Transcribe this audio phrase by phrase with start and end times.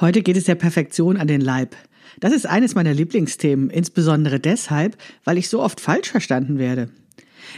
[0.00, 1.76] Heute geht es der Perfektion an den Leib.
[2.20, 6.90] Das ist eines meiner Lieblingsthemen, insbesondere deshalb, weil ich so oft falsch verstanden werde.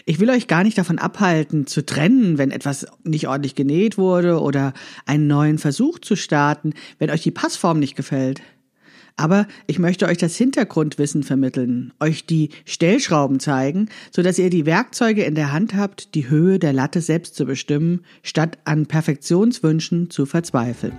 [0.06, 4.40] Ich will euch gar nicht davon abhalten, zu trennen, wenn etwas nicht ordentlich genäht wurde
[4.40, 4.72] oder
[5.06, 8.42] einen neuen Versuch zu starten, wenn euch die Passform nicht gefällt.
[9.16, 14.66] Aber ich möchte euch das Hintergrundwissen vermitteln, euch die Stellschrauben zeigen, so dass ihr die
[14.66, 20.10] Werkzeuge in der Hand habt, die Höhe der Latte selbst zu bestimmen, statt an Perfektionswünschen
[20.10, 20.98] zu verzweifeln.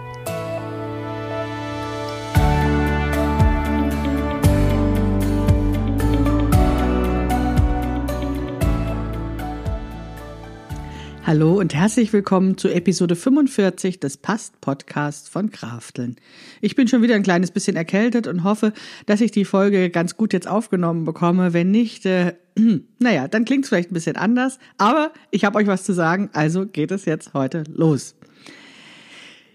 [11.31, 16.17] Hallo und herzlich willkommen zu Episode 45 des Past Podcasts von Krafteln.
[16.59, 18.73] Ich bin schon wieder ein kleines bisschen erkältet und hoffe,
[19.05, 21.53] dass ich die Folge ganz gut jetzt aufgenommen bekomme.
[21.53, 22.33] Wenn nicht, äh,
[22.99, 24.59] naja, dann klingt es vielleicht ein bisschen anders.
[24.77, 28.15] Aber ich habe euch was zu sagen, also geht es jetzt heute los.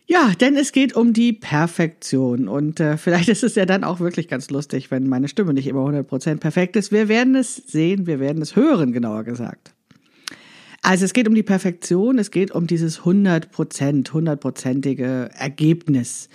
[0.07, 4.01] Ja, denn es geht um die Perfektion und äh, vielleicht ist es ja dann auch
[4.01, 6.91] wirklich ganz lustig, wenn meine Stimme nicht immer 100% perfekt ist.
[6.91, 9.76] Wir werden es sehen, wir werden es hören, genauer gesagt.
[10.87, 16.29] Also es geht um die Perfektion, es geht um dieses 100 Prozent, hundertprozentige Ergebnis.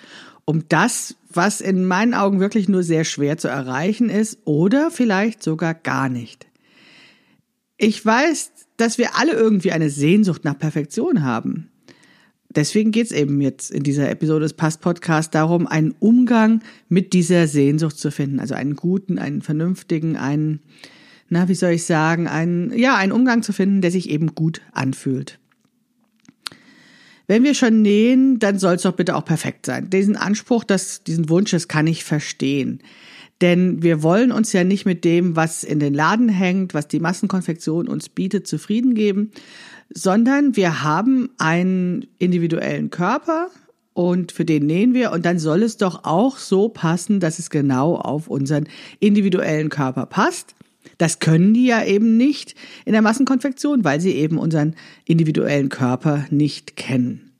[0.43, 5.41] Um das, was in meinen Augen wirklich nur sehr schwer zu erreichen ist oder vielleicht
[5.41, 6.47] sogar gar nicht.
[7.77, 11.71] Ich weiß, dass wir alle irgendwie eine Sehnsucht nach Perfektion haben.
[12.49, 17.47] Deswegen geht es eben jetzt in dieser Episode des Pass-Podcasts darum, einen Umgang mit dieser
[17.47, 18.41] Sehnsucht zu finden.
[18.41, 20.59] Also einen guten, einen vernünftigen, einen
[21.31, 24.61] na, wie soll ich sagen, einen, ja, einen Umgang zu finden, der sich eben gut
[24.73, 25.39] anfühlt.
[27.25, 29.89] Wenn wir schon nähen, dann soll es doch bitte auch perfekt sein.
[29.89, 32.81] Diesen Anspruch, das, diesen Wunsch, das kann ich verstehen.
[33.39, 36.99] Denn wir wollen uns ja nicht mit dem, was in den Laden hängt, was die
[36.99, 39.31] Massenkonfektion uns bietet, zufrieden geben,
[39.89, 43.47] sondern wir haben einen individuellen Körper
[43.93, 47.49] und für den nähen wir und dann soll es doch auch so passen, dass es
[47.49, 48.67] genau auf unseren
[48.99, 50.55] individuellen Körper passt.
[50.97, 52.55] Das können die ja eben nicht
[52.85, 54.75] in der Massenkonfektion, weil sie eben unseren
[55.05, 57.31] individuellen Körper nicht kennen.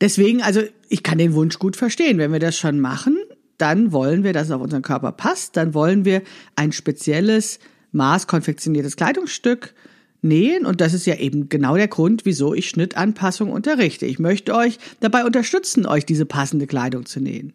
[0.00, 2.18] Deswegen, also ich kann den Wunsch gut verstehen.
[2.18, 3.16] Wenn wir das schon machen,
[3.58, 5.56] dann wollen wir, dass es auf unseren Körper passt.
[5.56, 6.22] Dann wollen wir
[6.56, 7.58] ein spezielles
[7.92, 9.74] maßkonfektioniertes Kleidungsstück
[10.20, 10.66] nähen.
[10.66, 14.06] Und das ist ja eben genau der Grund, wieso ich Schnittanpassung unterrichte.
[14.06, 17.52] Ich möchte euch dabei unterstützen, euch diese passende Kleidung zu nähen.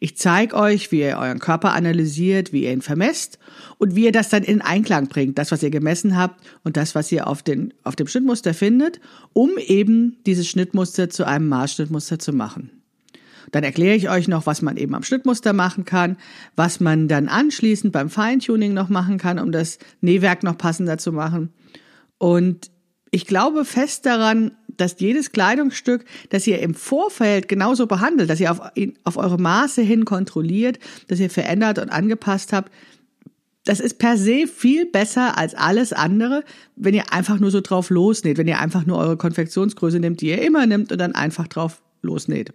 [0.00, 3.38] Ich zeige euch, wie ihr euren Körper analysiert, wie ihr ihn vermesst
[3.78, 6.94] und wie ihr das dann in Einklang bringt, das, was ihr gemessen habt und das,
[6.94, 9.00] was ihr auf, den, auf dem Schnittmuster findet,
[9.32, 12.70] um eben dieses Schnittmuster zu einem Maßschnittmuster zu machen.
[13.50, 16.16] Dann erkläre ich euch noch, was man eben am Schnittmuster machen kann,
[16.56, 21.12] was man dann anschließend beim Feintuning noch machen kann, um das Nähwerk noch passender zu
[21.12, 21.52] machen.
[22.18, 22.70] Und
[23.10, 28.50] ich glaube fest daran, dass jedes Kleidungsstück, das ihr im Vorfeld genauso behandelt, dass ihr
[28.50, 28.60] auf,
[29.04, 30.78] auf eure Maße hin kontrolliert,
[31.08, 32.70] dass ihr verändert und angepasst habt,
[33.64, 36.44] das ist per se viel besser als alles andere,
[36.74, 40.30] wenn ihr einfach nur so drauf losnäht, wenn ihr einfach nur eure Konfektionsgröße nimmt, die
[40.30, 42.52] ihr immer nimmt und dann einfach drauf losnäht.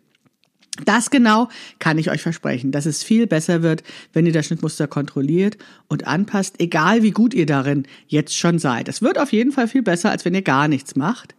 [0.85, 3.83] Das genau kann ich euch versprechen, dass es viel besser wird,
[4.13, 5.57] wenn ihr das Schnittmuster kontrolliert
[5.87, 8.87] und anpasst, egal wie gut ihr darin jetzt schon seid.
[8.87, 11.33] Es wird auf jeden Fall viel besser, als wenn ihr gar nichts macht.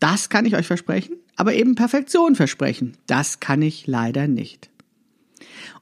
[0.00, 2.96] Das kann ich euch versprechen, aber eben Perfektion versprechen.
[3.06, 4.70] Das kann ich leider nicht.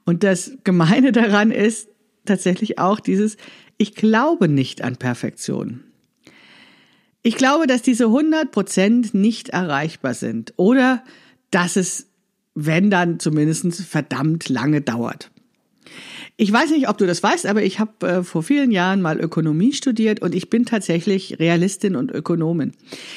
[0.05, 1.89] Und das Gemeine daran ist
[2.25, 3.37] tatsächlich auch dieses,
[3.77, 5.83] ich glaube nicht an Perfektion.
[7.23, 11.03] Ich glaube, dass diese 100 Prozent nicht erreichbar sind oder
[11.49, 12.07] dass es,
[12.53, 15.31] wenn dann zumindest verdammt lange dauert.
[16.37, 19.21] Ich weiß nicht, ob du das weißt, aber ich habe äh, vor vielen Jahren mal
[19.21, 22.73] Ökonomie studiert und ich bin tatsächlich Realistin und Ökonomin.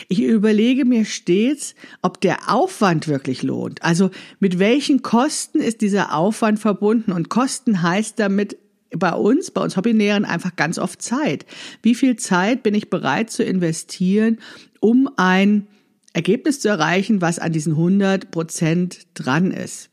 [0.09, 3.83] Ich überlege mir stets, ob der Aufwand wirklich lohnt.
[3.83, 7.11] Also mit welchen Kosten ist dieser Aufwand verbunden?
[7.11, 8.57] Und Kosten heißt damit
[8.97, 11.45] bei uns, bei uns Hobbynähern einfach ganz oft Zeit.
[11.83, 14.39] Wie viel Zeit bin ich bereit zu investieren,
[14.79, 15.67] um ein
[16.13, 19.91] Ergebnis zu erreichen, was an diesen 100 Prozent dran ist?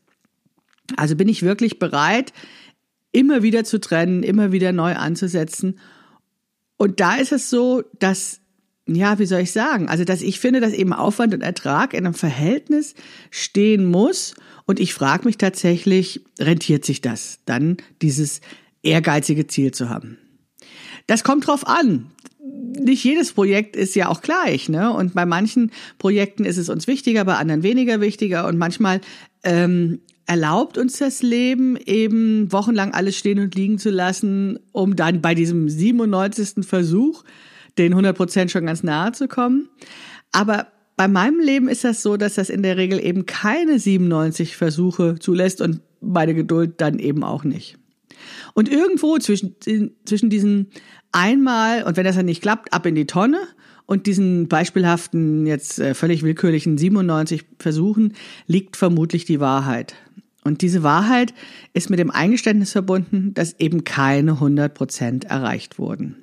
[0.96, 2.32] Also bin ich wirklich bereit,
[3.16, 5.78] immer wieder zu trennen, immer wieder neu anzusetzen.
[6.76, 8.40] Und da ist es so, dass
[8.88, 9.88] ja, wie soll ich sagen?
[9.88, 12.94] Also, dass ich finde, dass eben Aufwand und Ertrag in einem Verhältnis
[13.30, 14.34] stehen muss.
[14.64, 18.40] Und ich frage mich tatsächlich, rentiert sich das, dann dieses
[18.82, 20.18] ehrgeizige Ziel zu haben?
[21.08, 22.12] Das kommt drauf an.
[22.78, 24.92] Nicht jedes Projekt ist ja auch gleich, ne?
[24.92, 28.46] Und bei manchen Projekten ist es uns wichtiger, bei anderen weniger wichtiger.
[28.46, 29.00] Und manchmal
[29.42, 35.22] ähm, erlaubt uns das Leben eben wochenlang alles stehen und liegen zu lassen, um dann
[35.22, 36.66] bei diesem 97.
[36.66, 37.24] Versuch
[37.78, 39.68] den 100 Prozent schon ganz nahe zu kommen.
[40.32, 44.56] Aber bei meinem Leben ist das so, dass das in der Regel eben keine 97
[44.56, 47.78] Versuche zulässt und meine Geduld dann eben auch nicht.
[48.54, 49.56] Und irgendwo zwischen,
[50.04, 50.68] zwischen diesen
[51.12, 53.38] einmal und wenn das dann nicht klappt, ab in die Tonne
[53.84, 58.14] und diesen beispielhaften, jetzt äh, völlig willkürlichen 97 Versuchen
[58.46, 59.94] liegt vermutlich die Wahrheit.
[60.46, 61.34] Und diese Wahrheit
[61.74, 66.14] ist mit dem Eingeständnis verbunden, dass eben keine 100 Prozent erreicht wurden.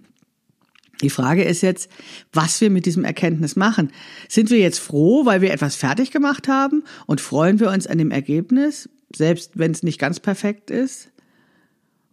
[1.01, 1.91] Die Frage ist jetzt,
[2.31, 3.91] was wir mit diesem Erkenntnis machen.
[4.29, 7.97] Sind wir jetzt froh, weil wir etwas fertig gemacht haben und freuen wir uns an
[7.97, 11.11] dem Ergebnis, selbst wenn es nicht ganz perfekt ist?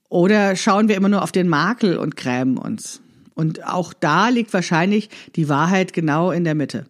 [0.09, 3.01] Oder schauen wir immer nur auf den Makel und grämen uns?
[3.35, 6.87] Und auch da liegt wahrscheinlich die Wahrheit genau in der Mitte.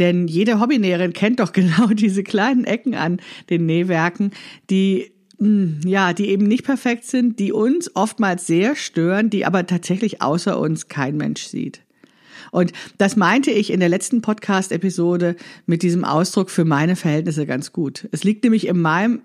[0.00, 4.32] Denn jede Hobbynäherin kennt doch genau diese kleinen Ecken an den Nähwerken,
[4.68, 9.66] die hm, ja, die eben nicht perfekt sind, die uns oftmals sehr stören, die aber
[9.66, 11.80] tatsächlich außer uns kein Mensch sieht.
[12.50, 17.72] Und das meinte ich in der letzten Podcast-Episode mit diesem Ausdruck für meine Verhältnisse ganz
[17.72, 18.06] gut.
[18.12, 19.22] Es liegt nämlich in meinem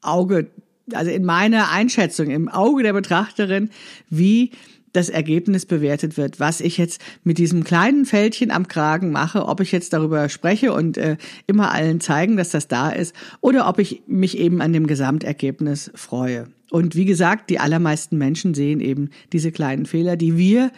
[0.00, 0.50] Auge,
[0.92, 3.70] also in meiner Einschätzung, im Auge der Betrachterin,
[4.10, 4.50] wie
[4.92, 9.60] das Ergebnis bewertet wird, was ich jetzt mit diesem kleinen Fältchen am Kragen mache, ob
[9.60, 11.16] ich jetzt darüber spreche und äh,
[11.46, 15.90] immer allen zeigen, dass das da ist, oder ob ich mich eben an dem Gesamtergebnis
[15.94, 16.48] freue.
[16.70, 20.70] Und wie gesagt, die allermeisten Menschen sehen eben diese kleinen Fehler, die wir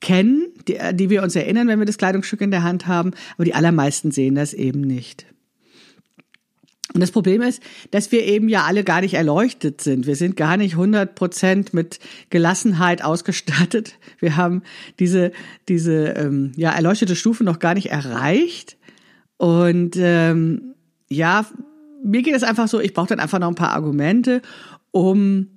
[0.00, 3.44] kennen, die, die wir uns erinnern, wenn wir das Kleidungsstück in der Hand haben, aber
[3.44, 5.26] die allermeisten sehen das eben nicht.
[6.94, 10.06] Und das Problem ist, dass wir eben ja alle gar nicht erleuchtet sind.
[10.06, 11.98] Wir sind gar nicht 100 Prozent mit
[12.30, 13.94] Gelassenheit ausgestattet.
[14.18, 14.62] Wir haben
[14.98, 15.32] diese,
[15.68, 18.76] diese ähm, ja, erleuchtete Stufe noch gar nicht erreicht.
[19.38, 20.74] Und ähm,
[21.08, 21.46] ja,
[22.04, 24.42] mir geht es einfach so, ich brauche dann einfach noch ein paar Argumente,
[24.90, 25.48] um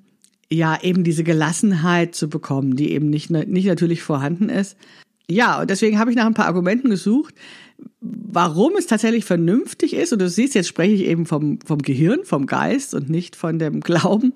[0.50, 4.78] ja eben diese Gelassenheit zu bekommen, die eben nicht, nicht natürlich vorhanden ist.
[5.30, 7.34] Ja, und deswegen habe ich nach ein paar Argumenten gesucht,
[8.02, 12.24] warum es tatsächlich vernünftig ist, und du siehst, jetzt spreche ich eben vom, vom Gehirn,
[12.24, 14.34] vom Geist und nicht von dem Glauben,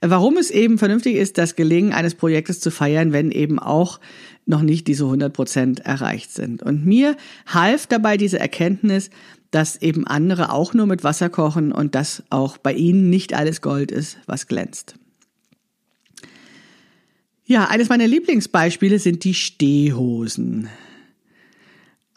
[0.00, 4.00] warum es eben vernünftig ist, das Gelingen eines Projektes zu feiern, wenn eben auch
[4.46, 6.62] noch nicht diese 100 Prozent erreicht sind.
[6.62, 7.16] Und mir
[7.46, 9.10] half dabei diese Erkenntnis,
[9.50, 13.60] dass eben andere auch nur mit Wasser kochen und dass auch bei ihnen nicht alles
[13.62, 14.94] Gold ist, was glänzt.
[17.46, 20.68] Ja, eines meiner Lieblingsbeispiele sind die Stehhosen.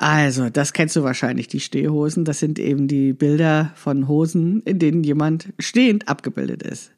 [0.01, 2.25] Also, das kennst du wahrscheinlich, die Stehhosen.
[2.25, 6.91] Das sind eben die Bilder von Hosen, in denen jemand stehend abgebildet ist.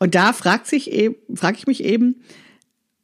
[0.00, 2.16] Und da fragt sich eben, frage ich mich eben,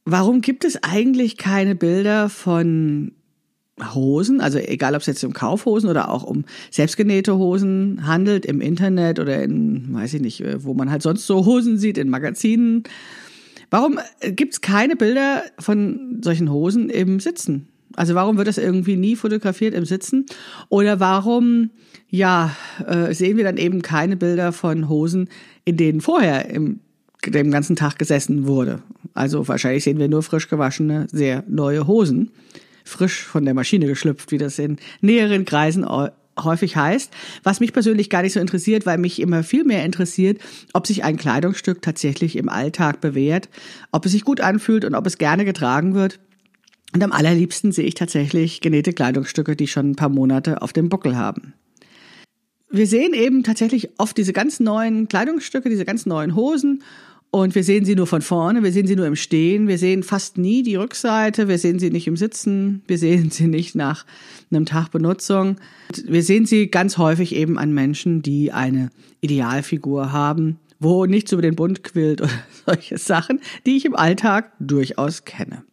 [0.05, 3.12] warum gibt es eigentlich keine Bilder von
[3.94, 8.61] Hosen, also egal ob es jetzt um Kaufhosen oder auch um selbstgenähte Hosen handelt, im
[8.61, 12.82] Internet oder in, weiß ich nicht, wo man halt sonst so Hosen sieht, in Magazinen.
[13.70, 17.69] Warum gibt es keine Bilder von solchen Hosen im Sitzen?
[17.99, 20.26] Also warum wird das irgendwie nie fotografiert im Sitzen?
[20.69, 21.71] Oder warum,
[22.09, 22.55] ja,
[22.87, 25.28] äh, sehen wir dann eben keine Bilder von Hosen,
[25.64, 26.81] in denen vorher im
[27.26, 28.81] dem ganzen Tag gesessen wurde.
[29.12, 32.31] Also wahrscheinlich sehen wir nur frisch gewaschene, sehr neue Hosen,
[32.85, 35.85] frisch von der Maschine geschlüpft, wie das in näheren Kreisen
[36.40, 37.12] häufig heißt,
[37.43, 40.40] was mich persönlich gar nicht so interessiert, weil mich immer viel mehr interessiert,
[40.73, 43.49] ob sich ein Kleidungsstück tatsächlich im Alltag bewährt,
[43.90, 46.21] ob es sich gut anfühlt und ob es gerne getragen wird
[46.95, 50.88] und am allerliebsten sehe ich tatsächlich genähte Kleidungsstücke, die schon ein paar Monate auf dem
[50.88, 51.54] Buckel haben.
[52.71, 56.83] Wir sehen eben tatsächlich oft diese ganz neuen Kleidungsstücke, diese ganz neuen Hosen
[57.30, 60.02] und wir sehen sie nur von vorne, wir sehen sie nur im Stehen, wir sehen
[60.02, 64.07] fast nie die Rückseite, wir sehen sie nicht im Sitzen, wir sehen sie nicht nach
[64.50, 65.57] einem Tag Benutzung.
[66.07, 68.88] Wir sehen sie ganz häufig eben an Menschen, die eine
[69.21, 72.30] Idealfigur haben, wo nichts über den Bund quillt oder
[72.66, 75.64] solche Sachen, die ich im Alltag durchaus kenne.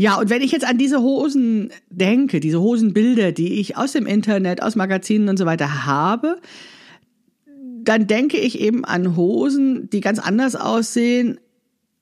[0.00, 4.06] Ja, und wenn ich jetzt an diese Hosen denke, diese Hosenbilder, die ich aus dem
[4.06, 6.36] Internet, aus Magazinen und so weiter habe,
[7.82, 11.40] dann denke ich eben an Hosen, die ganz anders aussehen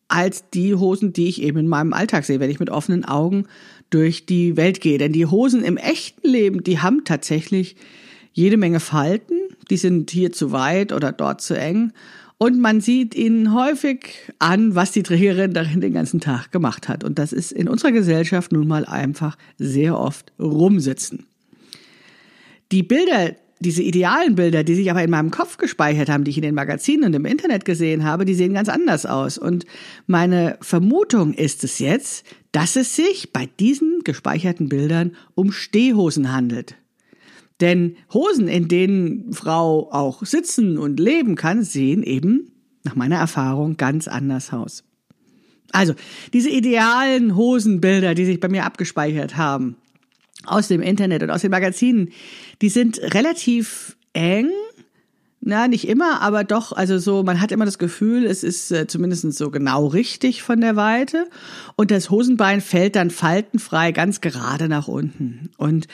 [0.08, 3.46] als die Hosen, die ich eben in meinem Alltag sehe, wenn ich mit offenen Augen
[3.88, 4.98] durch die Welt gehe.
[4.98, 7.76] Denn die Hosen im echten Leben, die haben tatsächlich
[8.34, 9.38] jede Menge Falten,
[9.70, 11.92] die sind hier zu weit oder dort zu eng.
[12.38, 17.02] Und man sieht ihnen häufig an, was die Trägerin darin den ganzen Tag gemacht hat.
[17.02, 21.26] Und das ist in unserer Gesellschaft nun mal einfach sehr oft rumsitzen.
[22.72, 26.36] Die Bilder, diese idealen Bilder, die sich aber in meinem Kopf gespeichert haben, die ich
[26.36, 29.38] in den Magazinen und im Internet gesehen habe, die sehen ganz anders aus.
[29.38, 29.64] Und
[30.06, 36.74] meine Vermutung ist es jetzt, dass es sich bei diesen gespeicherten Bildern um Stehhosen handelt.
[37.60, 42.52] Denn Hosen, in denen Frau auch sitzen und leben kann, sehen eben,
[42.84, 44.84] nach meiner Erfahrung, ganz anders aus.
[45.72, 45.94] Also,
[46.32, 49.76] diese idealen Hosenbilder, die sich bei mir abgespeichert haben,
[50.44, 52.10] aus dem Internet und aus den Magazinen,
[52.62, 54.50] die sind relativ eng
[55.46, 58.88] na, nicht immer, aber doch, also so, man hat immer das Gefühl, es ist äh,
[58.88, 61.28] zumindest so genau richtig von der Weite.
[61.76, 65.50] Und das Hosenbein fällt dann faltenfrei ganz gerade nach unten.
[65.56, 65.86] Und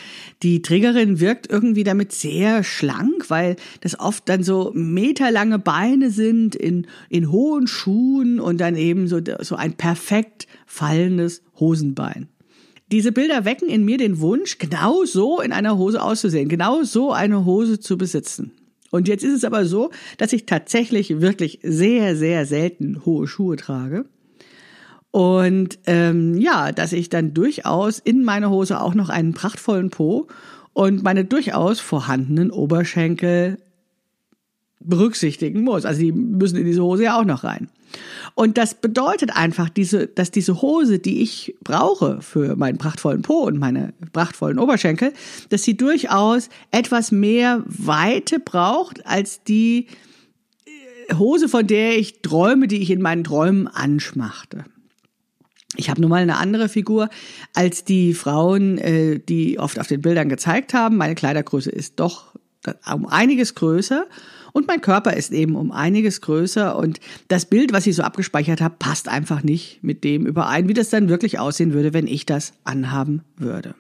[0.43, 6.55] die Trägerin wirkt irgendwie damit sehr schlank, weil das oft dann so meterlange Beine sind
[6.55, 12.29] in, in hohen Schuhen und dann eben so, so ein perfekt fallendes Hosenbein.
[12.91, 17.13] Diese Bilder wecken in mir den Wunsch, genau so in einer Hose auszusehen, genau so
[17.13, 18.53] eine Hose zu besitzen.
[18.93, 23.57] Und jetzt ist es aber so, dass ich tatsächlich wirklich sehr, sehr selten hohe Schuhe
[23.57, 24.05] trage.
[25.11, 30.27] Und ähm, ja, dass ich dann durchaus in meiner Hose auch noch einen prachtvollen Po
[30.75, 33.57] und meine durchaus vorhandenen Oberschenkel
[34.85, 35.85] berücksichtigen muss.
[35.85, 37.69] Also die müssen in diese Hose ja auch noch rein.
[38.35, 43.43] Und das bedeutet einfach, diese, dass diese Hose, die ich brauche für meinen prachtvollen Po
[43.43, 45.13] und meine prachtvollen Oberschenkel,
[45.51, 49.89] dass sie durchaus etwas mehr Weite braucht als die
[51.09, 54.65] äh, Hose, von der ich träume, die ich in meinen Träumen anschmachte.
[55.77, 57.09] Ich habe nun mal eine andere Figur
[57.55, 60.97] als die Frauen, äh, die oft auf den Bildern gezeigt haben.
[60.97, 62.35] Meine Kleidergröße ist doch
[62.93, 64.07] um einiges größer
[64.53, 68.61] und mein Körper ist eben um einiges größer und das Bild, was ich so abgespeichert
[68.61, 72.27] habe, passt einfach nicht mit dem überein, wie das dann wirklich aussehen würde, wenn ich
[72.27, 73.75] das anhaben würde.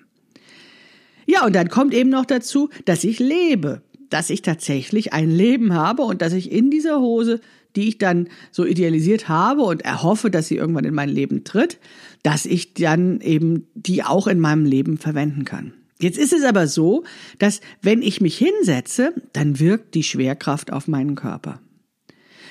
[1.27, 5.75] Ja, und dann kommt eben noch dazu, dass ich lebe, dass ich tatsächlich ein Leben
[5.75, 7.41] habe und dass ich in dieser Hose,
[7.77, 11.79] die ich dann so idealisiert habe und erhoffe, dass sie irgendwann in mein Leben tritt,
[12.23, 15.73] dass ich dann eben die auch in meinem Leben verwenden kann.
[16.03, 17.05] Jetzt ist es aber so,
[17.39, 21.61] dass wenn ich mich hinsetze, dann wirkt die Schwerkraft auf meinen Körper.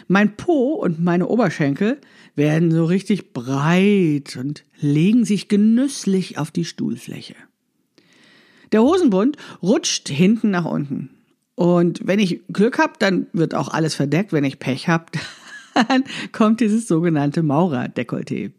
[0.08, 2.00] Mein Po und meine Oberschenkel
[2.34, 7.36] werden so richtig breit und legen sich genüsslich auf die Stuhlfläche.
[8.72, 11.10] Der Hosenbund rutscht hinten nach unten.
[11.56, 14.32] Und wenn ich Glück habe, dann wird auch alles verdeckt.
[14.32, 15.08] Wenn ich Pech habe,
[15.90, 18.52] dann kommt dieses sogenannte Maurerdekolleté.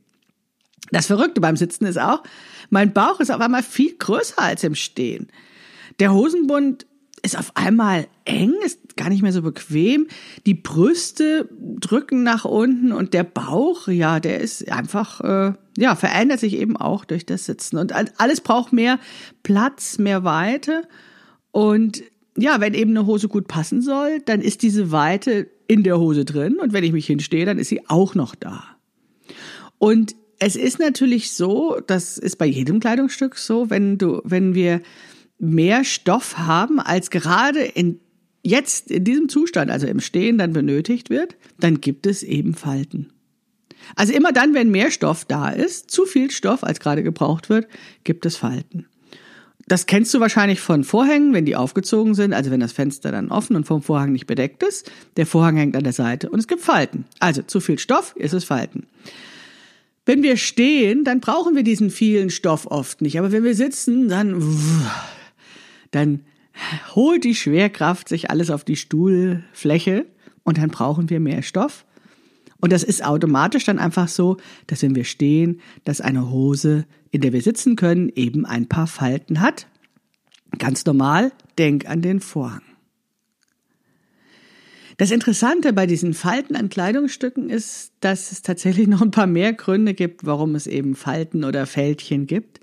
[0.91, 2.23] Das Verrückte beim Sitzen ist auch,
[2.71, 5.29] mein Bauch ist auf einmal viel größer als im Stehen.
[6.01, 6.87] Der Hosenbund
[7.23, 10.09] ist auf einmal eng, ist gar nicht mehr so bequem.
[10.45, 11.49] Die Brüste
[11.79, 16.77] drücken nach unten und der Bauch, ja, der ist einfach, äh, ja, verändert sich eben
[16.77, 17.79] auch durch das Sitzen.
[17.79, 18.99] Und alles braucht mehr
[19.45, 20.83] Platz, mehr Weite.
[21.53, 22.03] Und
[22.37, 26.25] ja, wenn eben eine Hose gut passen soll, dann ist diese Weite in der Hose
[26.25, 26.59] drin.
[26.59, 28.65] Und wenn ich mich hinstehe, dann ist sie auch noch da.
[29.79, 34.83] Und es ist natürlich so, das ist bei jedem Kleidungsstück so, wenn du, wenn wir
[35.39, 38.01] mehr Stoff haben, als gerade in
[38.43, 43.13] jetzt in diesem Zustand, also im Stehen, dann benötigt wird, dann gibt es eben Falten.
[43.95, 47.69] Also immer dann, wenn mehr Stoff da ist, zu viel Stoff, als gerade gebraucht wird,
[48.03, 48.87] gibt es Falten.
[49.69, 53.31] Das kennst du wahrscheinlich von Vorhängen, wenn die aufgezogen sind, also wenn das Fenster dann
[53.31, 54.91] offen und vom Vorhang nicht bedeckt ist.
[55.17, 57.05] Der Vorhang hängt an der Seite und es gibt Falten.
[57.21, 58.89] Also zu viel Stoff ist es Falten.
[60.05, 63.19] Wenn wir stehen, dann brauchen wir diesen vielen Stoff oft nicht.
[63.19, 64.43] Aber wenn wir sitzen, dann,
[65.93, 66.25] dann
[66.95, 70.07] holt die Schwerkraft sich alles auf die Stuhlfläche
[70.43, 71.85] und dann brauchen wir mehr Stoff.
[72.61, 77.21] Und das ist automatisch dann einfach so, dass wenn wir stehen, dass eine Hose, in
[77.21, 79.67] der wir sitzen können, eben ein paar Falten hat.
[80.59, 82.63] Ganz normal, denk an den Vorhang.
[84.97, 89.53] Das Interessante bei diesen Falten an Kleidungsstücken ist, dass es tatsächlich noch ein paar mehr
[89.53, 92.61] Gründe gibt, warum es eben Falten oder Fältchen gibt.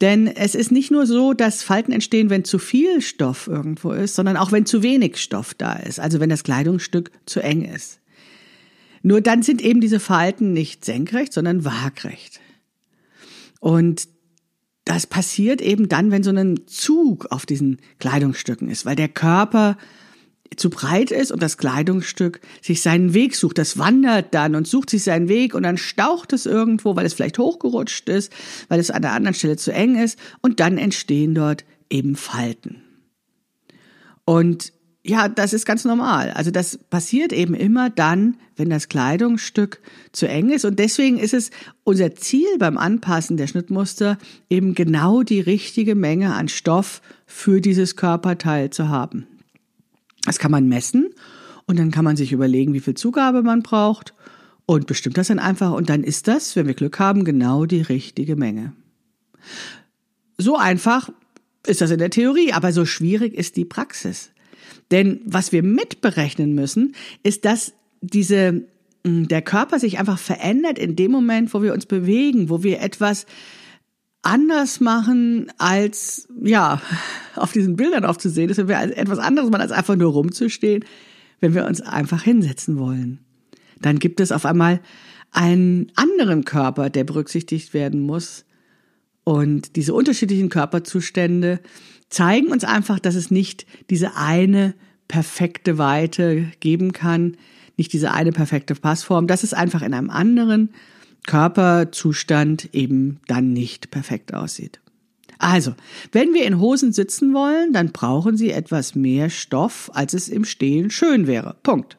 [0.00, 4.14] Denn es ist nicht nur so, dass Falten entstehen, wenn zu viel Stoff irgendwo ist,
[4.14, 8.00] sondern auch wenn zu wenig Stoff da ist, also wenn das Kleidungsstück zu eng ist.
[9.02, 12.40] Nur dann sind eben diese Falten nicht senkrecht, sondern waagrecht.
[13.60, 14.08] Und
[14.84, 19.78] das passiert eben dann, wenn so ein Zug auf diesen Kleidungsstücken ist, weil der Körper
[20.56, 23.58] zu breit ist und das Kleidungsstück sich seinen Weg sucht.
[23.58, 27.14] Das wandert dann und sucht sich seinen Weg und dann staucht es irgendwo, weil es
[27.14, 28.32] vielleicht hochgerutscht ist,
[28.68, 32.82] weil es an der anderen Stelle zu eng ist und dann entstehen dort eben Falten.
[34.24, 34.72] Und
[35.04, 36.32] ja, das ist ganz normal.
[36.32, 40.64] Also das passiert eben immer dann, wenn das Kleidungsstück zu eng ist.
[40.64, 41.50] Und deswegen ist es
[41.84, 44.18] unser Ziel beim Anpassen der Schnittmuster,
[44.50, 49.28] eben genau die richtige Menge an Stoff für dieses Körperteil zu haben.
[50.26, 51.14] Das kann man messen
[51.66, 54.14] und dann kann man sich überlegen, wie viel Zugabe man braucht
[54.66, 57.80] und bestimmt das dann einfach und dann ist das, wenn wir Glück haben, genau die
[57.80, 58.72] richtige Menge.
[60.36, 61.10] So einfach
[61.66, 64.30] ist das in der Theorie, aber so schwierig ist die Praxis.
[64.90, 68.62] Denn was wir mitberechnen müssen, ist, dass diese,
[69.04, 73.26] der Körper sich einfach verändert in dem Moment, wo wir uns bewegen, wo wir etwas
[74.26, 76.82] anders machen als, ja,
[77.36, 80.84] auf diesen Bildern aufzusehen ist, wenn wir etwas anderes machen, als einfach nur rumzustehen,
[81.40, 83.20] wenn wir uns einfach hinsetzen wollen.
[83.80, 84.80] Dann gibt es auf einmal
[85.30, 88.44] einen anderen Körper, der berücksichtigt werden muss.
[89.22, 91.60] Und diese unterschiedlichen Körperzustände
[92.08, 94.74] zeigen uns einfach, dass es nicht diese eine
[95.06, 97.36] perfekte Weite geben kann,
[97.76, 100.70] nicht diese eine perfekte Passform, dass es einfach in einem anderen
[101.26, 104.80] Körperzustand eben dann nicht perfekt aussieht.
[105.38, 105.74] Also,
[106.12, 110.44] wenn wir in Hosen sitzen wollen, dann brauchen sie etwas mehr Stoff, als es im
[110.44, 111.56] Stehen schön wäre.
[111.62, 111.98] Punkt.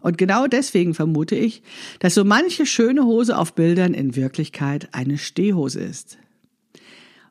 [0.00, 1.62] Und genau deswegen vermute ich,
[1.98, 6.16] dass so manche schöne Hose auf Bildern in Wirklichkeit eine Stehhose ist.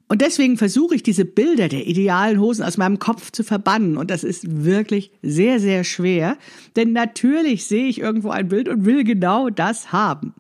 [0.10, 3.96] Und deswegen versuche ich diese Bilder der idealen Hosen aus meinem Kopf zu verbannen.
[3.96, 6.36] Und das ist wirklich sehr, sehr schwer.
[6.76, 10.34] Denn natürlich sehe ich irgendwo ein Bild und will genau das haben.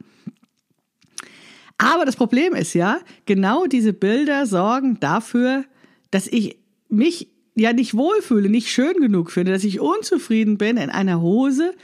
[1.77, 5.65] Aber das Problem ist ja, genau diese Bilder sorgen dafür,
[6.09, 6.57] dass ich
[6.89, 11.75] mich ja nicht wohlfühle, nicht schön genug finde, dass ich unzufrieden bin in einer Hose,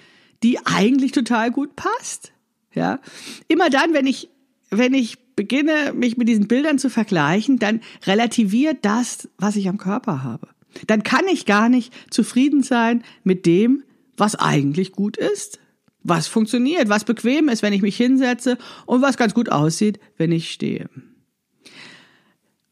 [0.41, 2.33] die eigentlich total gut passt.
[2.73, 2.99] Ja,
[3.47, 4.29] immer dann, wenn ich
[4.71, 9.77] wenn ich beginne, mich mit diesen Bildern zu vergleichen, dann relativiert das, was ich am
[9.77, 10.47] Körper habe.
[10.87, 13.83] Dann kann ich gar nicht zufrieden sein mit dem,
[14.17, 15.59] was eigentlich gut ist,
[16.03, 20.31] was funktioniert, was bequem ist, wenn ich mich hinsetze und was ganz gut aussieht, wenn
[20.31, 20.89] ich stehe.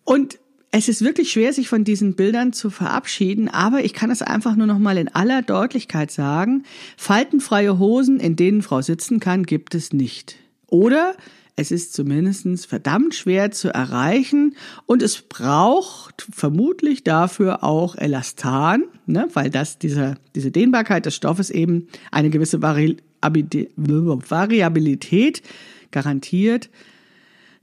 [0.04, 0.40] Und
[0.72, 4.56] es ist wirklich schwer, sich von diesen Bildern zu verabschieden, aber ich kann es einfach
[4.56, 6.64] nur noch mal in aller Deutlichkeit sagen.
[6.98, 10.38] Faltenfreie Hosen, in denen Frau sitzen kann, gibt es nicht.
[10.68, 11.16] Oder
[11.56, 19.28] es ist zumindest verdammt schwer zu erreichen und es braucht vermutlich dafür auch Elastan, ne,
[19.34, 25.44] weil das dieser, diese Dehnbarkeit des Stoffes eben eine gewisse Vari Variabilität
[25.92, 26.70] garantiert.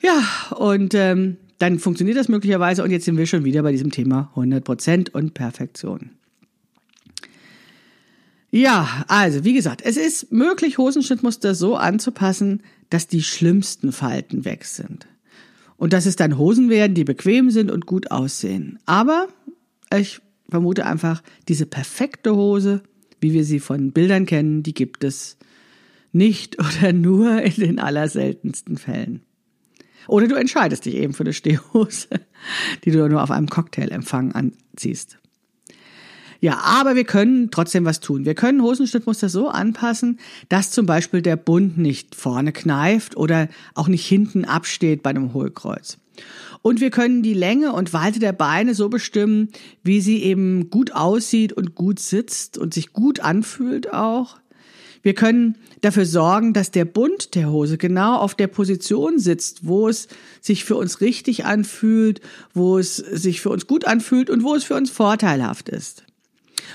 [0.01, 0.23] Ja,
[0.57, 4.33] und ähm, dann funktioniert das möglicherweise und jetzt sind wir schon wieder bei diesem Thema
[4.35, 6.13] 100% und Perfektion.
[8.51, 14.65] Ja, also wie gesagt, es ist möglich, Hosenschnittmuster so anzupassen, dass die schlimmsten Falten weg
[14.65, 15.07] sind.
[15.77, 18.79] Und dass es dann Hosen werden, die bequem sind und gut aussehen.
[18.87, 19.29] Aber
[19.97, 22.83] ich vermute einfach, diese perfekte Hose,
[23.21, 25.39] wie wir sie von Bildern kennen, die gibt es
[26.13, 29.23] nicht oder nur in den allerseltensten Fällen.
[30.09, 32.09] Oder du entscheidest dich eben für eine Stehhose,
[32.85, 35.20] die du nur auf einem Cocktailempfang anziehst.
[36.41, 38.25] Ja, aber wir können trotzdem was tun.
[38.25, 43.89] Wir können Hosenschnittmuster so anpassen, dass zum Beispiel der Bund nicht vorne kneift oder auch
[43.89, 45.99] nicht hinten absteht bei einem Hohlkreuz.
[46.63, 49.49] Und wir können die Länge und Weite der Beine so bestimmen,
[49.83, 54.39] wie sie eben gut aussieht und gut sitzt und sich gut anfühlt auch.
[55.03, 59.89] Wir können dafür sorgen, dass der Bund der Hose genau auf der Position sitzt, wo
[59.89, 60.09] es
[60.43, 62.21] sich für uns richtig anfühlt,
[62.53, 66.05] wo es sich für uns gut anfühlt und wo es für uns vorteilhaft ist.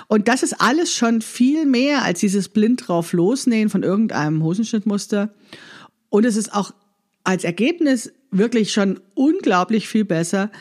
[0.08, 5.34] Und das ist alles schon viel mehr als dieses blind drauf losnähen von irgendeinem Hosenschnittmuster.
[6.10, 6.74] Und es ist auch
[7.24, 10.52] als Ergebnis wirklich schon unglaublich viel besser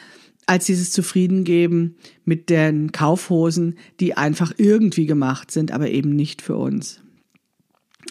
[0.47, 6.57] als dieses Zufriedengeben mit den Kaufhosen, die einfach irgendwie gemacht sind, aber eben nicht für
[6.57, 7.01] uns.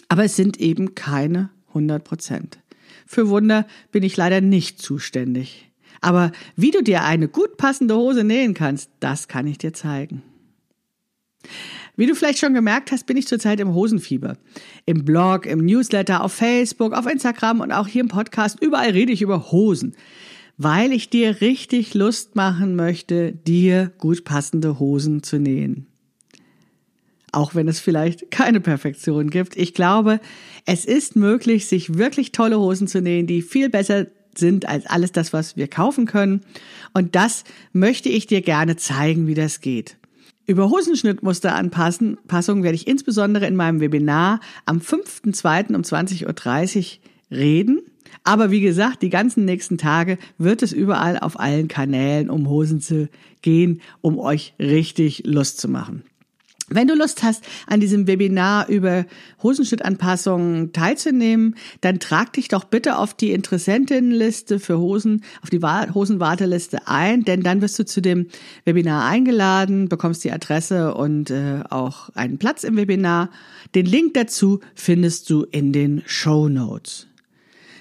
[0.08, 2.58] Aber es sind eben keine 100 Prozent.
[3.06, 5.70] Für Wunder bin ich leider nicht zuständig.
[6.00, 10.22] Aber wie du dir eine gut passende Hose nähen kannst, das kann ich dir zeigen.
[11.96, 14.36] Wie du vielleicht schon gemerkt hast, bin ich zurzeit im Hosenfieber.
[14.84, 18.60] Im Blog, im Newsletter, auf Facebook, auf Instagram und auch hier im Podcast.
[18.60, 19.94] Überall rede ich über Hosen,
[20.56, 25.86] weil ich dir richtig Lust machen möchte, dir gut passende Hosen zu nähen.
[27.30, 29.56] Auch wenn es vielleicht keine Perfektion gibt.
[29.56, 30.20] Ich glaube,
[30.66, 35.12] es ist möglich, sich wirklich tolle Hosen zu nähen, die viel besser sind als alles
[35.12, 36.40] das, was wir kaufen können.
[36.92, 39.96] Und das möchte ich dir gerne zeigen, wie das geht.
[40.46, 45.74] Über Hosenschnittmusteranpassung werde ich insbesondere in meinem Webinar am 5.2.
[45.74, 47.80] um 20.30 Uhr reden.
[48.24, 52.80] Aber wie gesagt, die ganzen nächsten Tage wird es überall auf allen Kanälen um Hosen
[52.82, 53.08] zu
[53.40, 56.04] gehen, um euch richtig Lust zu machen.
[56.70, 59.04] Wenn du Lust hast, an diesem Webinar über
[59.42, 66.88] Hosenschnittanpassungen teilzunehmen, dann trag dich doch bitte auf die Interessentinnenliste für Hosen, auf die Hosenwarteliste
[66.88, 68.28] ein, denn dann wirst du zu dem
[68.64, 73.28] Webinar eingeladen, bekommst die Adresse und äh, auch einen Platz im Webinar.
[73.74, 77.08] Den Link dazu findest du in den Show Notes.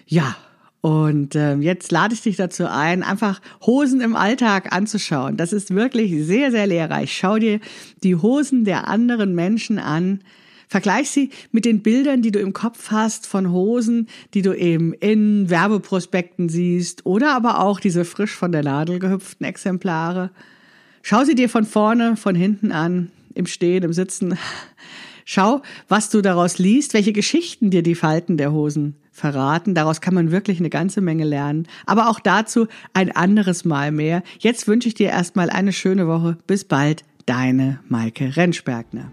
[0.06, 0.36] Ja,
[0.84, 5.38] und ähm, jetzt lade ich dich dazu ein, einfach Hosen im Alltag anzuschauen.
[5.38, 7.15] Das ist wirklich sehr, sehr lehrreich.
[7.17, 7.62] Schau dir
[8.04, 10.19] die Hosen der anderen Menschen an.
[10.67, 14.91] Vergleich sie mit den Bildern, die du im Kopf hast von Hosen, die du eben
[14.91, 20.32] in Werbeprospekten siehst oder aber auch diese frisch von der Nadel gehüpften Exemplare.
[21.02, 24.38] Schau sie dir von vorne, von hinten an, im Stehen, im Sitzen.
[25.24, 29.76] Schau, was du daraus liest, welche Geschichten dir die Falten der Hosen verraten.
[29.76, 31.67] Daraus kann man wirklich eine ganze Menge lernen.
[31.86, 34.23] Aber auch dazu ein anderes Mal mehr.
[34.39, 36.38] Jetzt wünsche ich dir erstmal eine schöne Woche.
[36.47, 39.12] Bis bald, deine Maike Rentschbergner.